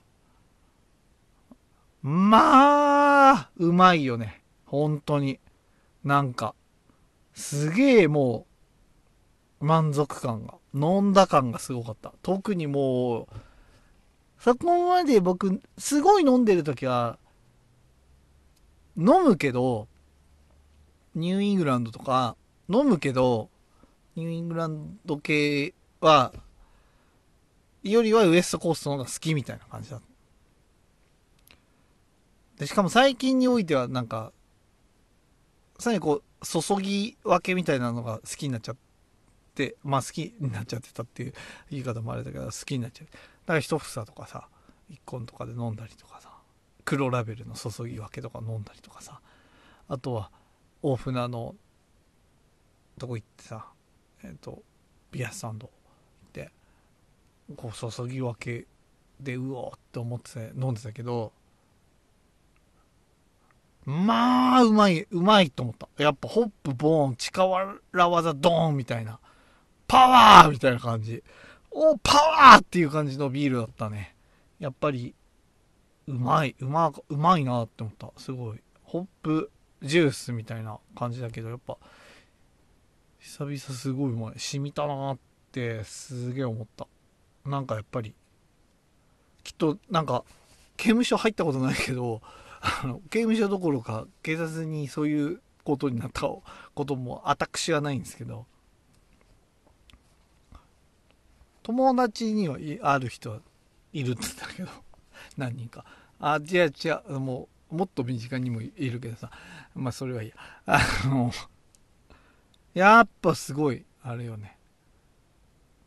[2.01, 4.41] まあ、うまいよね。
[4.65, 5.39] 本当に。
[6.03, 6.55] なんか、
[7.35, 8.52] すげえもう、
[9.63, 12.13] 満足感が、飲んだ感がすごかった。
[12.21, 13.27] 特にもう、
[14.37, 17.17] そこまで僕、すごい飲んでる時は、
[18.97, 19.87] 飲むけど、
[21.15, 22.35] ニューイングランドとか、
[22.67, 23.49] 飲むけど、
[24.17, 26.33] ニューイングランド系は、
[27.83, 30.01] よりはウエストコーストの方が好きみたいな感じだ。
[32.57, 34.33] で、しかも最近においてはなんか、
[35.79, 38.75] さらにこう、注ぎ分けみたいなのが好きになっちゃっ、
[39.83, 41.33] まあ好きになっちゃってたっていう
[41.69, 43.07] 言い方もあれだけど、好きになっちゃう。
[43.07, 43.13] だ
[43.47, 44.47] から一房とかさ、
[44.89, 46.29] 一本とかで飲んだりとかさ、
[46.85, 49.19] 黒ラベルの注ぎ分けとか飲んだりとかさ、
[49.87, 50.31] あとは
[50.81, 51.55] 大船の
[52.99, 53.67] とこ行ってさ、
[54.23, 54.63] えっ、ー、と、
[55.11, 55.71] ビアスタンド行
[56.27, 56.51] って、
[57.55, 58.67] こう注ぎ分け
[59.19, 61.31] でうおーって思って飲んでたけど、
[63.85, 65.89] まあ、うまい、うまいと思った。
[65.97, 69.19] やっぱホップ、ボーン、力技、ドーンみたいな。
[69.93, 71.23] パワーみたいな感じ。
[71.69, 74.15] お、パワーっていう感じのビールだったね。
[74.59, 75.13] やっぱり、
[76.07, 78.11] うまい、うま、うまいなって思った。
[78.17, 78.59] すごい。
[78.81, 79.51] ホップ
[79.83, 81.77] ジュースみたいな感じだけど、やっぱ、
[83.19, 84.39] 久々すごいうまい。
[84.39, 85.17] 染みたなっ
[85.51, 86.87] てすげえ思った。
[87.45, 88.15] なんかやっぱり、
[89.43, 90.23] きっとなんか、
[90.75, 92.23] 刑務所入ったことないけど、
[92.61, 98.45] あの刑務所どころか警察にそういうことになったことも私はないんですけど
[101.63, 103.39] 友達にはある人は
[103.93, 104.21] いるんだ
[104.55, 104.69] けど
[105.37, 105.85] 何人か
[106.19, 109.31] あ違う違うもうもっと身近にもいるけどさ
[109.73, 111.31] まあそれはいいやあの
[112.73, 114.57] やっぱすごいあれよね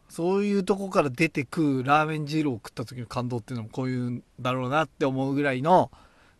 [0.08, 5.90] そういうとこから出てくラーメン二郎を食った時の感動っていうのもこういうんだろうなって思うぐらいの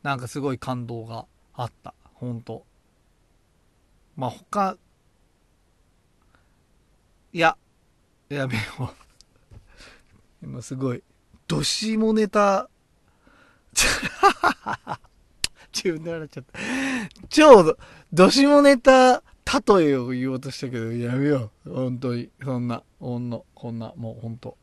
[0.03, 1.93] なんかすごい感動があった。
[2.15, 2.65] ほんと。
[4.17, 4.77] まあ他、
[7.33, 7.57] いや、
[8.29, 9.06] やめよう。
[10.43, 11.03] 今すごい、
[11.47, 12.69] どしもネタ、
[15.73, 16.59] 自分で笑っちゃった。
[17.29, 17.79] 超ど、
[18.13, 19.23] どしもネタ、
[19.77, 21.75] 例えを言おうとしたけど、やめよう。
[21.75, 22.31] 本当に。
[22.43, 24.57] そんな、ほんの、こんな、もう本当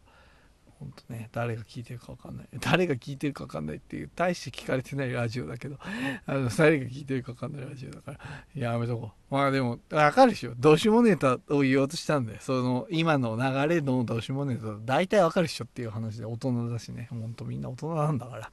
[0.83, 2.47] 本当ね、誰が聞いてるか分かんない。
[2.59, 5.77] 誰が聞いてるか分かんないっていう、大して聞かれてないラジオだけど、
[6.25, 8.19] あの、誰が聞いてるか分かんないラジオだから、
[8.53, 9.33] やめとこう。
[9.33, 10.53] まあでも、分かるでしょ。
[10.57, 18.51] どうしもネタを言おうとしたんで、その、今の流れのどうしもネタ、大体分かるでしょっていう話で、大人だしね、ほんとみんな大人なんだから、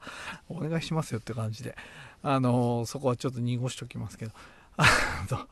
[0.49, 1.75] お願いしますよって感じで、
[2.23, 4.31] あのそこはちょっと濁しときますけど、
[4.77, 4.85] あ
[5.29, 5.47] の、っ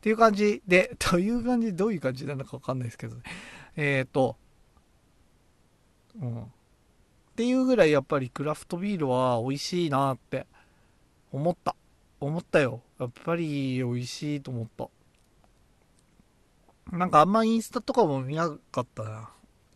[0.00, 3.22] ていう感じで、という感じでどういう感じなのか分かんないですけどね。
[3.76, 4.36] えっ、ー、と、
[6.20, 6.42] うん。
[6.42, 6.46] っ
[7.36, 10.46] ていうぐらいやっぱりクラフトビールは美味しいなって
[11.32, 11.74] 思った。
[12.20, 12.80] 思ったよ。
[12.98, 14.88] やっぱり美味しいと思った。
[16.96, 19.30] なんかあんまインスタとかも見なかったな。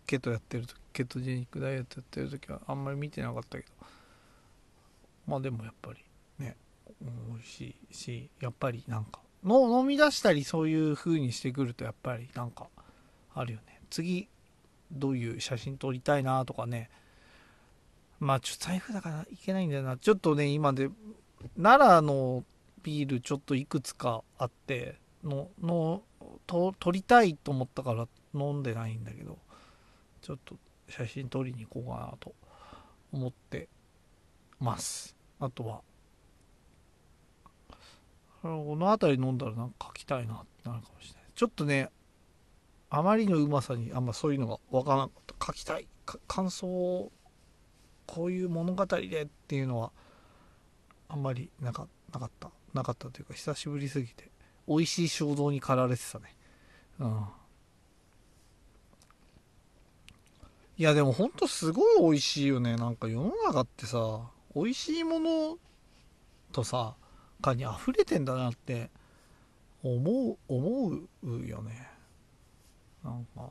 [0.06, 3.70] ケトやってる時、ケトジェニックダイエットやってる時はあんまり見てなかったけど。
[5.26, 5.98] まあでもやっぱり
[6.38, 6.56] ね、
[7.00, 12.68] 美味しいし、やっぱりなんか、の飲み出したりそういう風にしてくるとやっぱりなんか
[13.34, 13.80] あるよね。
[13.90, 14.28] 次
[14.90, 16.90] どういう写真撮りたいなとかね。
[18.20, 19.96] まあちょっと財布だからいけないんだよな。
[19.96, 20.90] ちょっとね今で
[21.56, 22.44] 奈良の
[22.82, 26.02] ビールちょっといくつかあってのの
[26.46, 29.38] と撮りたいと思ったから飲んでないんだけど
[30.22, 30.56] ちょっと
[30.88, 32.34] 写真撮りに行こうかなと
[33.12, 33.68] 思って
[34.58, 35.14] ます。
[35.38, 35.82] あとは
[38.42, 41.22] この辺り飲んだらなんか書きたいなってなるかもしれない。
[41.34, 41.90] ちょっとね
[42.90, 45.86] あまりのうまさにあんまそういうのがわからなかった書きたい。
[46.26, 46.66] 感想。
[46.66, 47.12] を
[48.08, 49.92] こういう物語でっていうのは
[51.08, 52.50] あんまりなかなかった。
[52.72, 54.30] なかったというか久しぶりすぎて。
[54.66, 56.34] 美味しい衝動に駆られてたね。
[56.98, 57.24] うん。
[60.78, 62.76] いやでもほんとすごい美味しいよね。
[62.76, 65.58] なんか世の中ってさ美味しいもの
[66.52, 66.94] とさ
[67.42, 68.90] かに溢れてんだなって
[69.82, 70.90] 思う思
[71.22, 71.97] うよね。
[73.04, 73.50] なんか、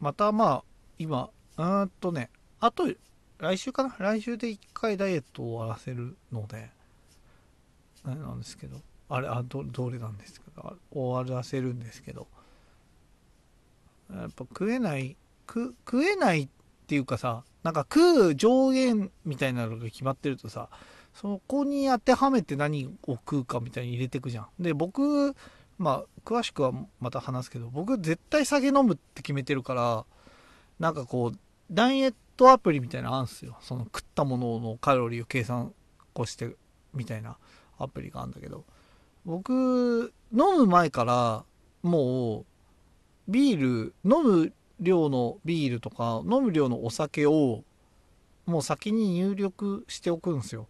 [0.00, 0.64] またまあ、
[0.98, 2.88] 今、うーんとね、あと、
[3.38, 3.94] 来週かな？
[3.98, 6.70] 来週で1回ダイエットを終わらせるので、
[8.04, 12.26] あれなんですけど、あれ、あ、ど、どれなんですけど、終わらせるんですけど、
[14.10, 15.16] やっぱ食えない、
[15.46, 16.48] 食、食えないっ
[16.86, 20.70] ていうかさ、なんか食う上限みたいなのが決まってるとさ、
[21.12, 24.48] そこに当てはめて何を食うかみたいに入れてくじゃん。
[24.58, 25.34] で、僕、
[25.78, 30.04] まあ詳しくはまた話すけど僕絶対酒飲むって決めてるから
[30.78, 31.38] なんかこう
[31.70, 33.56] ダイエットアプリみたいなのあるんですよ。
[33.60, 35.72] その食ったもののカロリーを計算
[36.12, 36.54] こうして
[36.94, 37.36] みたいな
[37.78, 38.64] アプリがあるんだけど。
[39.26, 41.44] 僕飲む前から
[41.82, 42.44] もう
[43.28, 47.64] ビール飲む量のビールとか飲む量のお酒を
[48.46, 50.68] もう先に入力しておくんですよ。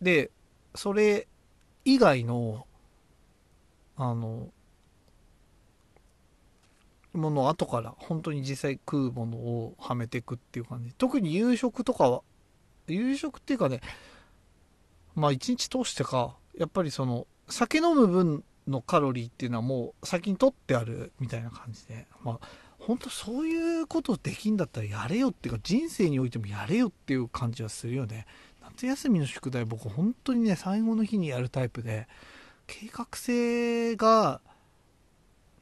[0.00, 0.30] で
[0.74, 1.28] それ
[1.84, 2.66] 以外の
[3.96, 4.48] あの
[7.12, 10.92] ものを後から本当に実際食うものをはめていくっていう感じ。
[10.96, 12.22] 特に夕食とかは
[12.88, 13.80] 夕食っていうかね
[15.14, 28.26] まあ一日通してかやっぱりその酒飲む分のカロリーっていうのはもう先に取ってあるみたいな感じでまあ本当そういうことできんだったらやれよっていうか人生においてもやれよっていう感じはするよね。
[28.62, 32.08] 夏休みの宿題僕本当にね最後の日にやるタイプで
[32.66, 34.40] 計画性が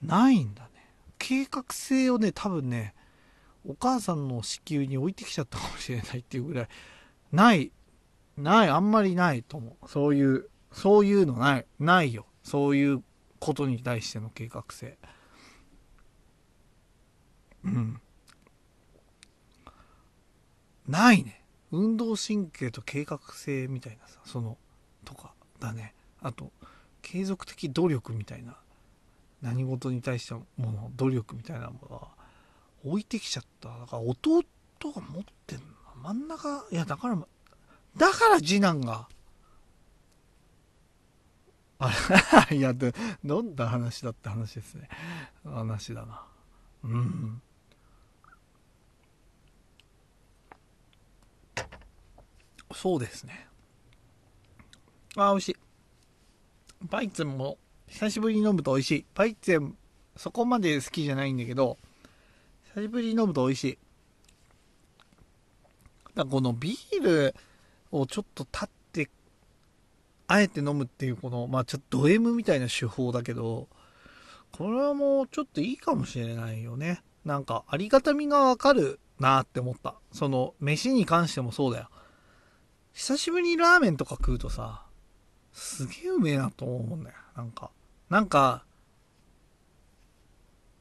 [0.03, 0.69] ないんだね
[1.19, 2.95] 計画性をね多分ね
[3.67, 6.69] お母さんの子宮に置いてきちゃったかもしれないっていうぐらい
[7.31, 7.73] ない
[8.37, 9.89] ない、あんまりないと思う。
[9.89, 12.27] そういう、そういうのない、ないよ。
[12.43, 13.03] そういう
[13.39, 14.99] ことに対しての計画性。
[17.65, 18.01] うん。
[20.89, 21.45] ないね。
[21.71, 24.57] 運動神経と計画性みたいなさ、その、
[25.05, 25.95] とかだね。
[26.21, 26.53] あと、
[27.13, 28.57] 継続的努力みたいな、
[29.43, 32.09] 何事に対してもの、努力みたいなものは、
[32.87, 33.69] 置いてきちゃった。
[33.69, 34.43] だから弟
[34.83, 35.65] が持ってんの。
[36.03, 37.19] 真ん中、いや、だから、
[37.99, 39.09] だから次男が、
[41.81, 41.93] あ
[42.49, 44.89] れ、 いや、で、どんな話だって話ですね。
[45.45, 46.25] 話だな。
[46.85, 47.43] うん。
[52.75, 53.49] そうですね。
[55.17, 55.57] あ、美味しい。
[56.91, 59.07] バイツェンも久しぶりに飲むと美味しい。
[59.15, 59.77] バイツェン、
[60.17, 61.79] そこまで好きじゃないんだけど、
[62.75, 63.79] 久しぶりに飲むと美味しい。
[66.15, 67.35] だこのビール
[67.91, 69.11] をちょっと立って、
[70.27, 73.69] あえて飲むっていうこの、まあちょっとド M みたいな手法だけど、
[74.53, 77.03] これはもうちょっといいかもしれないよね。
[77.25, 79.95] なんかありがたみがわかるなって思った。
[80.13, 81.89] その飯に関してもそうだよ。
[82.93, 84.85] 久しぶりにラーメンとか食うとさ、
[85.53, 87.17] すげえうめえなと思うんだよ。
[87.37, 87.71] なんか、
[88.09, 88.65] なんか、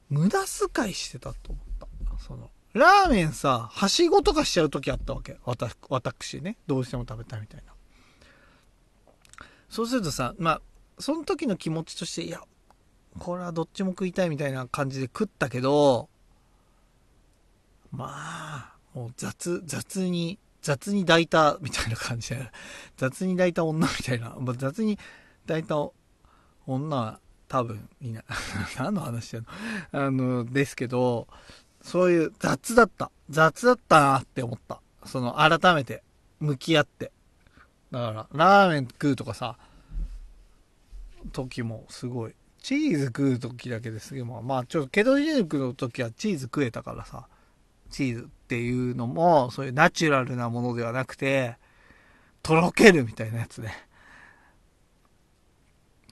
[0.08, 0.40] 無駄
[0.74, 2.18] 遣いしてたと思った。
[2.24, 5.38] その、ラーメンさ、はしごとかしちゃう時あったわけ。
[5.44, 6.56] わた、私ね。
[6.66, 7.72] どうしても食べたいみたいな。
[9.68, 10.62] そうするとさ、まあ、
[10.98, 12.42] その時の気持ちとして、いや、
[13.18, 16.08] これはどっちも食いたいみたいな感じで食ったけど、
[17.90, 22.50] まあ、もう雑、雑に、雑に抱いたみたいな感じで、
[22.96, 24.98] 雑に抱いた女みたいな、まあ、雑に
[25.46, 25.76] 抱いた
[26.66, 28.22] 女は多分いな。
[28.78, 29.46] 何の話してんの？
[30.06, 31.26] あの、ですけど、
[31.82, 33.10] そういう雑だった。
[33.28, 34.80] 雑だったなって思った。
[35.04, 36.04] その、改めて、
[36.38, 37.10] 向き合って。
[37.90, 39.58] だから、ラーメン食うとかさ、
[41.32, 42.34] 時もすごい。
[42.62, 47.26] チーズ食う時だけですげえ、まあ、まあ、ちょっとケトジェニックの時はチーズ食えたからさ、
[47.92, 51.56] チーズっていうのも、そういうナチュラルなものではなくて、
[52.42, 53.72] とろけるみたいなやつね。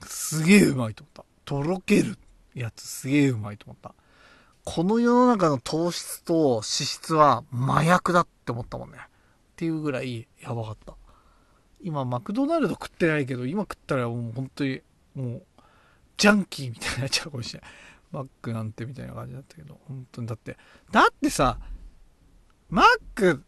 [0.07, 1.25] すげえうまいと思った。
[1.45, 2.17] とろける
[2.55, 3.95] やつすげえうまいと思った。
[4.65, 8.99] この世の中の糖質と脂質は麻薬だって思ったもんね。
[8.99, 9.03] っ
[9.57, 10.95] ていうぐらいやばかった。
[11.83, 14.81] 今、マクドナルド食ってないけど、今食ったらもう本当に、
[15.15, 15.43] もう、
[16.17, 17.71] ジャンキーみたいになっちゃうかもしれない。
[18.13, 20.57] マックなんてみたいな感じだったけど、本当にだって、
[20.91, 21.59] だってさ、
[22.69, 23.43] マック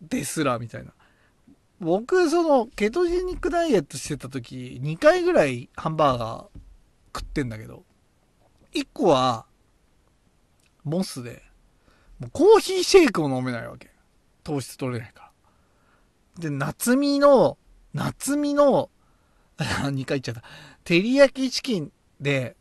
[0.00, 0.92] ですらみたいな。
[1.80, 6.46] 僕、その、ケトジェニックダイエットしてた時、2回ぐらいハンバーガー
[7.16, 7.84] 食ってんだけど、
[8.74, 9.46] 1個は、
[10.84, 11.42] モスで、
[12.18, 13.90] もうコーヒーシェイクも飲めないわけ。
[14.42, 15.32] 糖質取れないか
[16.36, 16.42] ら。
[16.42, 17.58] で、夏見の、
[17.94, 18.90] 夏見の、
[19.58, 20.42] 2回言っちゃった。
[20.84, 22.56] 照り焼きチキンで、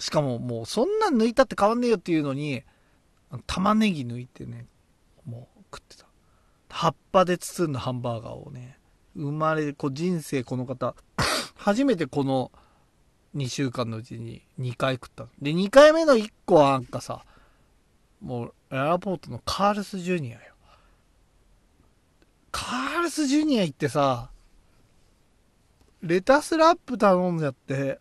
[0.00, 2.64] しかももうそんなん抜いたって変わんねえよっていうのに、
[3.46, 4.66] 玉ねぎ抜いてね、
[5.26, 6.06] もう食ってた。
[6.70, 8.78] 葉っぱで包んだハンバーガーをね、
[9.14, 10.96] 生まれ、こう人生この方、
[11.54, 12.50] 初めてこの
[13.36, 15.26] 2週間のうちに2回食った。
[15.40, 17.24] で、2回目の1個はなんかさ、
[18.22, 20.40] もう、エアポートのカールスジュニアよ。
[22.50, 24.30] カールスジュニア行ってさ、
[26.02, 28.00] レタスラップ頼んじゃって、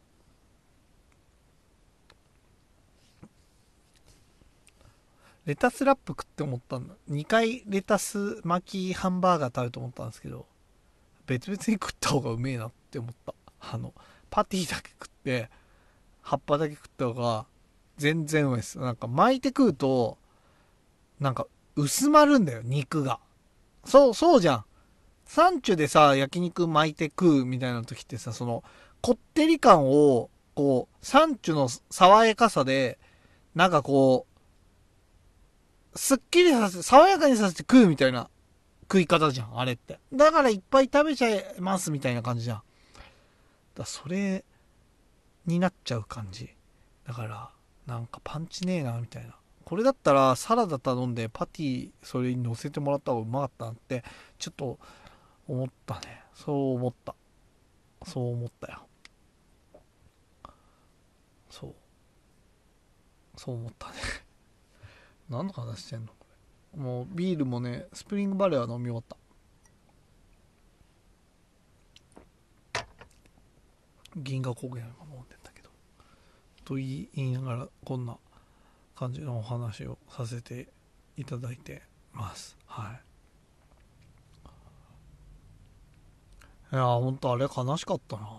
[5.50, 6.94] レタスラップ食って思ったんだ。
[7.10, 10.46] 2回レタス巻きハンバーガー食べると思ったんですけど、
[11.26, 13.34] 別々に食った方がうめえなって思った。
[13.60, 13.96] あの、
[14.30, 15.50] パティだけ食って、
[16.22, 17.48] 葉っぱだけ食った方が
[17.98, 18.78] 全然うまいです。
[18.78, 20.20] なんか巻いて食うと、
[21.20, 23.20] なんか薄まるんだよ、肉が。
[23.86, 24.66] そう、そうじゃん。
[25.26, 28.64] サンチュでさ、焼肉巻いて食うみたいな時ってさ、その、
[29.02, 33.00] こってり感を、こう、サンチュの爽やかさで、
[33.56, 34.29] なんかこう、
[35.96, 38.30] すっきりさせて、爽やかにさせて食うみたいな
[38.84, 40.00] 食い方じゃん、あれって。
[40.14, 42.62] だからいっぱい食べちゃいますみたいな感じじゃん。
[43.76, 44.44] だそれ
[45.46, 46.50] になっちゃう感じ。
[47.06, 47.50] だから、
[47.86, 49.36] なんかパンチねえな、みたいな。
[49.66, 54.04] これだったらサラダ頼んでパティそれに乗せてもらった方がうまかったなって、
[54.38, 54.80] ちょっと
[55.48, 56.24] 思ったね。
[56.34, 57.16] そう思った。
[58.06, 58.80] そう思ったよ。
[61.50, 61.76] そう。
[63.36, 63.94] そう思ったね。
[65.30, 66.08] 何の話してんの？
[66.08, 66.26] こ
[66.76, 66.82] れ。
[66.82, 69.18] もうビールもね、スプリングバレーは飲み終わった。
[74.16, 75.70] 銀河高原も飲んでんだけど。
[76.66, 78.18] と言い言いながら、こんな
[78.96, 80.68] 感じのお話をさせて
[81.16, 82.58] いただいてます。
[82.66, 83.02] はい。
[86.72, 88.30] いやほんとあれ悲しかったな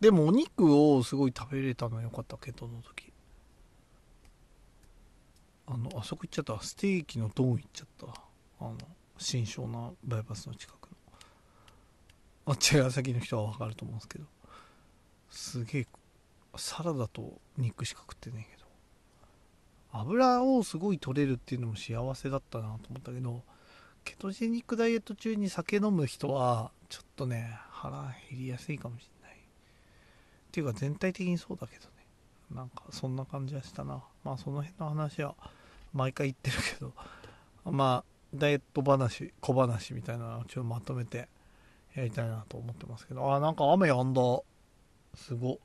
[0.00, 3.11] でもお肉をすごい食べれたのは良かったけどの時
[5.66, 6.60] あのあそこ行っちゃった。
[6.62, 8.06] ステーキのドン行っちゃった。
[8.60, 8.76] あの
[9.18, 10.90] 新湘南バイパスの近くの。
[12.46, 14.24] あ茅ヶ崎の人は分かると思うんですけど。
[15.30, 15.86] すげえ
[16.56, 18.66] サラダと肉しか食ってねえけど。
[19.92, 23.42] 油をすごい取れるっていうのも幸せだったなと思ったけど
[24.04, 29.36] ケトジェニックダイエット中に酒飲む人はちょっとね腹減りやすいかもしれない。
[29.36, 29.40] っ
[30.50, 31.90] ていうか全体的にそうだけどね。
[32.50, 34.02] なんかそんな感じはしたな。
[34.24, 35.34] まあその辺の話は
[35.92, 36.92] 毎回言ってるけど
[37.70, 38.04] まあ
[38.34, 41.28] ダイエット話小話みたいなのをちょっとまとめて
[41.94, 44.22] やりたいなと思ってますけどあなんか雨やんだ。
[45.14, 45.60] すご。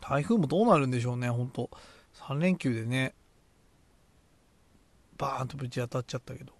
[0.00, 1.70] 台風もどうなるんでしょうねほんと。
[2.14, 3.14] 3連休でね。
[5.18, 6.52] バーンとぶち当たっちゃったけど。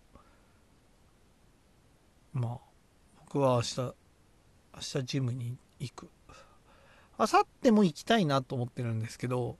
[2.34, 2.58] まあ
[3.24, 3.94] 僕は明日明
[4.80, 6.10] 日ジムに行く。
[7.18, 9.56] 明後日も行きたいなと思ってるんですけど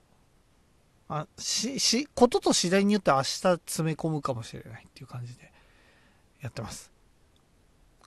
[1.07, 5.51] あししことと次第によって明日詰め込むかもしれないっていう感じで
[6.41, 6.91] やってます。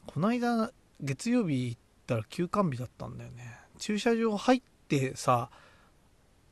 [0.07, 3.59] この間月曜日行ったら休館日だったんだよね。
[3.79, 5.51] 駐車場入ってさ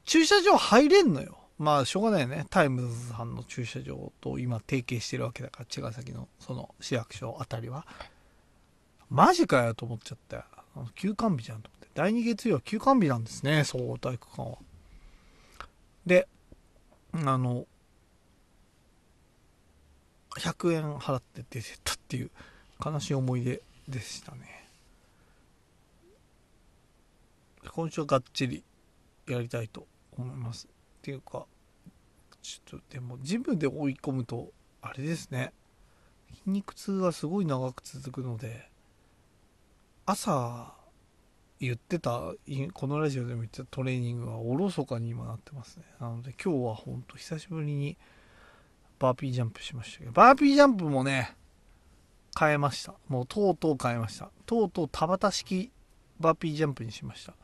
[0.05, 1.39] 駐車場入れんのよ。
[1.59, 2.47] まあしょうがないよね。
[2.51, 7.87] タイムズさんの駐車場と今提携してるわけだから茅ヶ崎のその市役所あたりは。
[9.11, 10.45] マジかよと思っちゃったよ。
[10.95, 11.89] 休館日じゃんと思って。
[11.95, 14.59] 第2月曜は休館日なんですねそう体育館は。
[16.05, 16.29] で
[17.25, 17.67] あの
[20.39, 22.31] 100円払って出てったっていう
[22.85, 24.69] 悲しい思い出でしたね。
[27.69, 28.63] 今週はがっちり
[29.27, 29.87] やりたいと
[30.17, 30.67] 思います。
[30.67, 30.71] っ
[31.03, 31.47] ていうか
[32.43, 34.53] ちょっとでもジムで追い込むと
[34.83, 35.53] あれですね。
[36.31, 38.69] 筋肉痛がすごい長く続くので
[40.05, 40.76] 朝
[41.59, 42.33] 言ってた
[42.75, 45.85] このラジオでも言ってたトレーニングはおろそかに今なってますね。
[46.01, 47.97] なので今日はほんと久しぶりに
[48.99, 51.35] バーピージャンプしましたけどバーピージャンプもね
[52.39, 52.95] 変えました。
[53.09, 54.31] もうとうとう変えました。
[54.45, 55.71] とうとう田畑式
[56.21, 57.35] バーピージャンプにしました。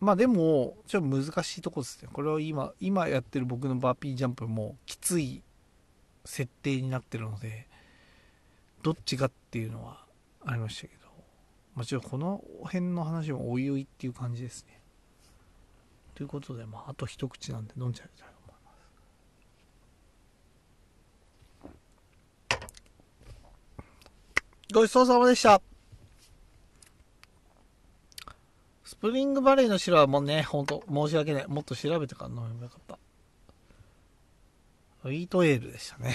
[0.00, 2.08] まあでもちょっと難しいとこですね。
[2.12, 5.42] これは今今やってる僕のバーピージャンプもきつい
[6.24, 7.68] 設定になってるので
[8.82, 10.04] どっちがっていうのは
[10.44, 10.99] ありましたけど。
[11.80, 14.82] もちろんこの辺の話もおいおいっていう感じですね。
[16.14, 18.54] ということで、まあ、あと一口なんで飲んじゃいたいと思
[22.58, 22.66] いま
[24.68, 24.74] す。
[24.74, 25.62] ごちそうさまでした。
[28.84, 31.48] スプリングバレーの白はもうね、ほんと申し訳ない。
[31.48, 32.98] もっと調べてから飲めばよかった。
[35.04, 36.14] ウィートエールでしたね。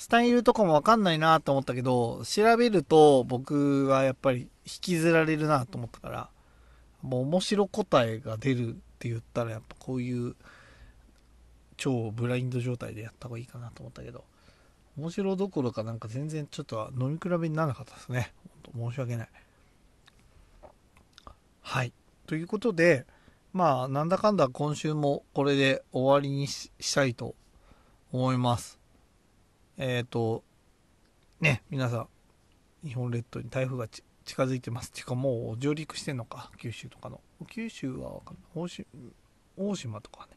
[0.00, 6.30] スタイルとかもわかんないなと思ったけど、調べると僕はやっぱり引きずられるなと思ったから、
[7.02, 10.36] もう面白答えが出るって言ったらやっぱこういう
[11.76, 14.24] 超ブラインド状態でやった方がいいかなと思ったけど、
[14.96, 18.32] 面白どころかなんか全然ちょっと飲み比べにならなかったですね。
[18.74, 19.28] 申し訳ない。
[21.60, 21.92] はい。
[22.26, 23.04] ということで、
[23.52, 27.34] まあ、なんだかんだ今週もこれで終わりにしたいと
[28.12, 28.79] 思います。
[29.82, 30.44] えっ、ー、と、
[31.40, 32.06] ね、皆さ
[32.84, 37.18] ん、日本列島に台風が近づいてますっていうか、もう上陸してんのか、九州とかの。
[37.48, 38.86] 九州はわかんない。
[39.56, 40.36] 大島とかね、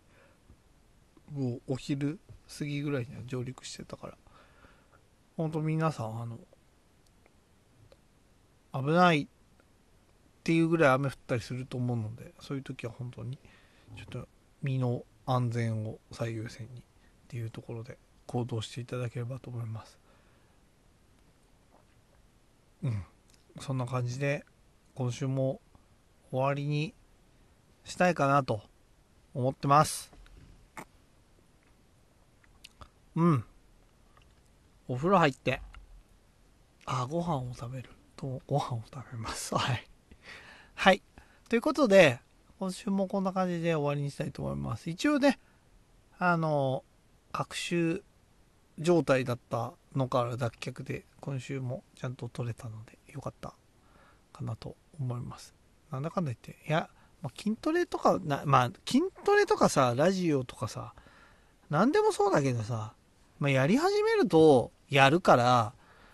[1.34, 2.20] もうお昼
[2.58, 4.18] 過ぎぐらいには上陸してたから、
[5.36, 6.40] 本当皆さん、あの、
[8.82, 9.28] 危ないっ
[10.46, 13.38] ていうぐらい雨降ったりすると思うので、そういう時は本当に、
[13.98, 14.26] ちょっと
[14.62, 16.84] 身の安全を最優先にっ
[17.28, 17.98] ていうところで
[18.28, 20.00] 行動していただければと思います。
[22.84, 23.04] うん。
[23.60, 24.46] そんな感じで
[24.96, 25.62] 今週も
[26.32, 26.94] 終わりに
[27.84, 28.62] したいかなと
[29.34, 30.12] 思ってます。
[33.16, 33.46] うん。
[34.88, 35.62] お風呂入って
[36.86, 37.90] あご飯を食べる。
[38.16, 39.54] とご飯を食べます。
[39.56, 39.88] はい。
[40.76, 41.02] はい。
[41.50, 42.20] ということで
[42.60, 44.90] 今週もこんな感じで終わりにしたいと思います。
[44.90, 45.40] 一応ね
[46.18, 46.84] あの
[47.32, 48.04] 各週
[48.80, 53.54] 状態だったのから脱却で今週もちゃんと取れたのでよかった
[54.32, 55.54] かなと思います。
[55.92, 56.90] なんだかんだ言っていや、
[57.22, 60.94] まあ、筋トレとかなまあ筋トレとかさラジオとかさ
[61.70, 62.94] 何でもそうだけどさ、
[63.40, 65.74] まあ、やり始めるとやるから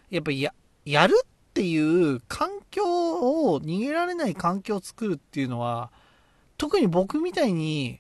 [0.10, 0.54] やっぱや
[0.86, 5.92] やるっていう環境を逃げられない環境を作るっていうのは
[6.58, 8.00] 特に僕みたいに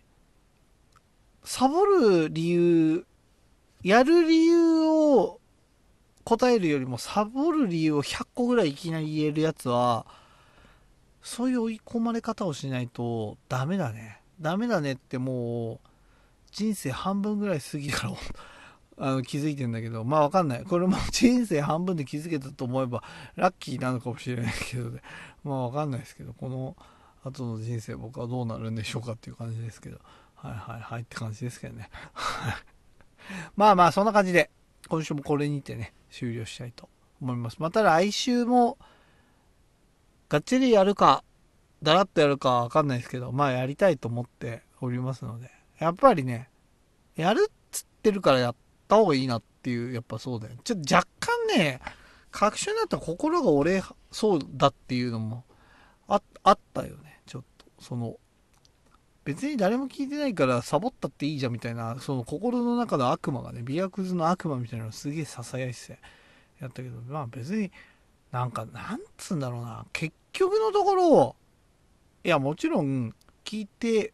[1.43, 3.05] サボる理由
[3.83, 5.39] やる理由を
[6.25, 10.05] 答えるよりもサボる理由を100個ぐらいいきなり言えるやつは
[11.21, 14.21] そういう追い込まれ方をしないとダメだね。
[14.39, 15.79] ダメだねってもう
[16.51, 18.13] 人生半分ぐらい過ぎから
[19.01, 20.03] あの気づいてんだけど。
[20.03, 20.63] まあわかんない。
[20.65, 23.03] これも人生半分で気づけたと思えば
[23.35, 25.01] ラッキーなのかもしれないけどね。
[25.43, 26.75] まあわかんないですけどこの
[27.23, 29.99] 後の人生僕はどうなるんでしょうかっていう感じですけど。
[30.35, 31.89] はいはいはいって感じですけどね。
[33.55, 34.49] まあまあそんな感じで
[34.87, 36.89] 今週もこれにてね終了したいと
[37.21, 37.57] 思います。
[37.59, 38.77] また来週も
[40.29, 41.23] がっちりやるか
[41.81, 45.49] だらっとやるかわかんないですけどまあやりたいと思っておりますので
[45.79, 46.49] やっぱりね
[47.15, 48.55] やるっつってるからやっ
[48.87, 51.79] た方がいいなっていうやっぱそうだよちょっと若干ね
[52.31, 55.45] 確信だったら心が折れそうだっていうのも
[56.07, 57.21] ああったよね。
[57.25, 58.17] ちょっとその
[59.29, 65.99] 別に誰も聞いてないからサボったっていいじゃんみたいなその心の中の悪魔がねビアクズの悪魔みたいなのすげえささやいて
[66.59, 67.71] やったけどまあ別に
[68.31, 69.85] なんかなんつうんだろうな。
[69.93, 71.35] 結局のところを
[72.23, 73.13] いやもちろん
[73.45, 74.13] 聞いて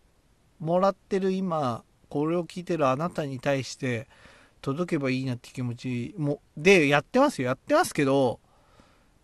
[0.60, 4.10] もらってる今これを聞いてるあなたに対して
[4.62, 7.48] 届けばいいなって気持ちもでやってますよ。
[7.48, 8.42] やってますけど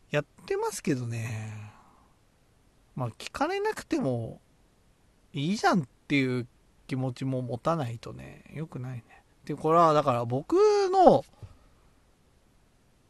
[0.10, 1.70] やってますけどね。
[2.96, 4.40] まあ聞かれなくても
[5.34, 6.48] いいじゃんっていう
[6.88, 9.04] 気持ちも持たないとねよくないね。
[9.46, 10.54] でこれはだから僕
[10.92, 11.24] の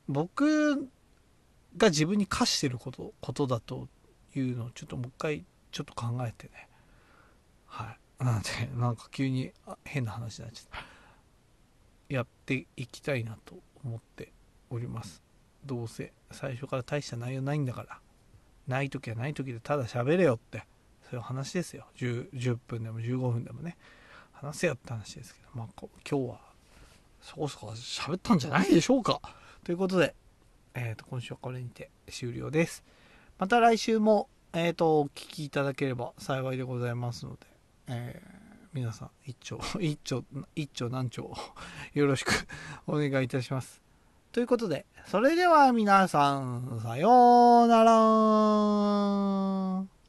[0.07, 0.87] 僕
[1.77, 3.87] が自分に課してることことだと
[4.35, 6.67] いうのをちょっともう一回ちょっと考えてね。
[7.65, 8.23] はい。
[8.23, 9.51] なんでなんか急に
[9.83, 10.85] 変な話になっちゃった
[12.13, 14.31] やっていきたいなと思って
[14.69, 15.23] おります。
[15.65, 17.99] どうせ最初から大した内容ないんだから。
[18.67, 20.65] ない時はない時でただ喋れよって。
[21.11, 21.87] そういう話ですよ。
[21.97, 23.75] 10, 10分でも15分でもね。
[24.31, 25.49] 話せよって話ですけど。
[25.53, 26.39] まあ今日は
[27.19, 29.19] そこそこ喋ったんじゃないでしょうか。
[29.65, 30.15] ということで、
[30.73, 32.85] えー、と今週はこれにて終了です。
[33.39, 37.39] また来週も、えー、とお聞きいただければ幸いでございますので、
[37.87, 38.41] えー
[38.73, 40.23] 皆さん一丁 一丁
[40.55, 41.29] 一丁何丁
[41.93, 42.31] よろしく
[42.87, 43.81] お願いいたします。
[44.31, 50.00] ということでそれでは皆さんさようなら。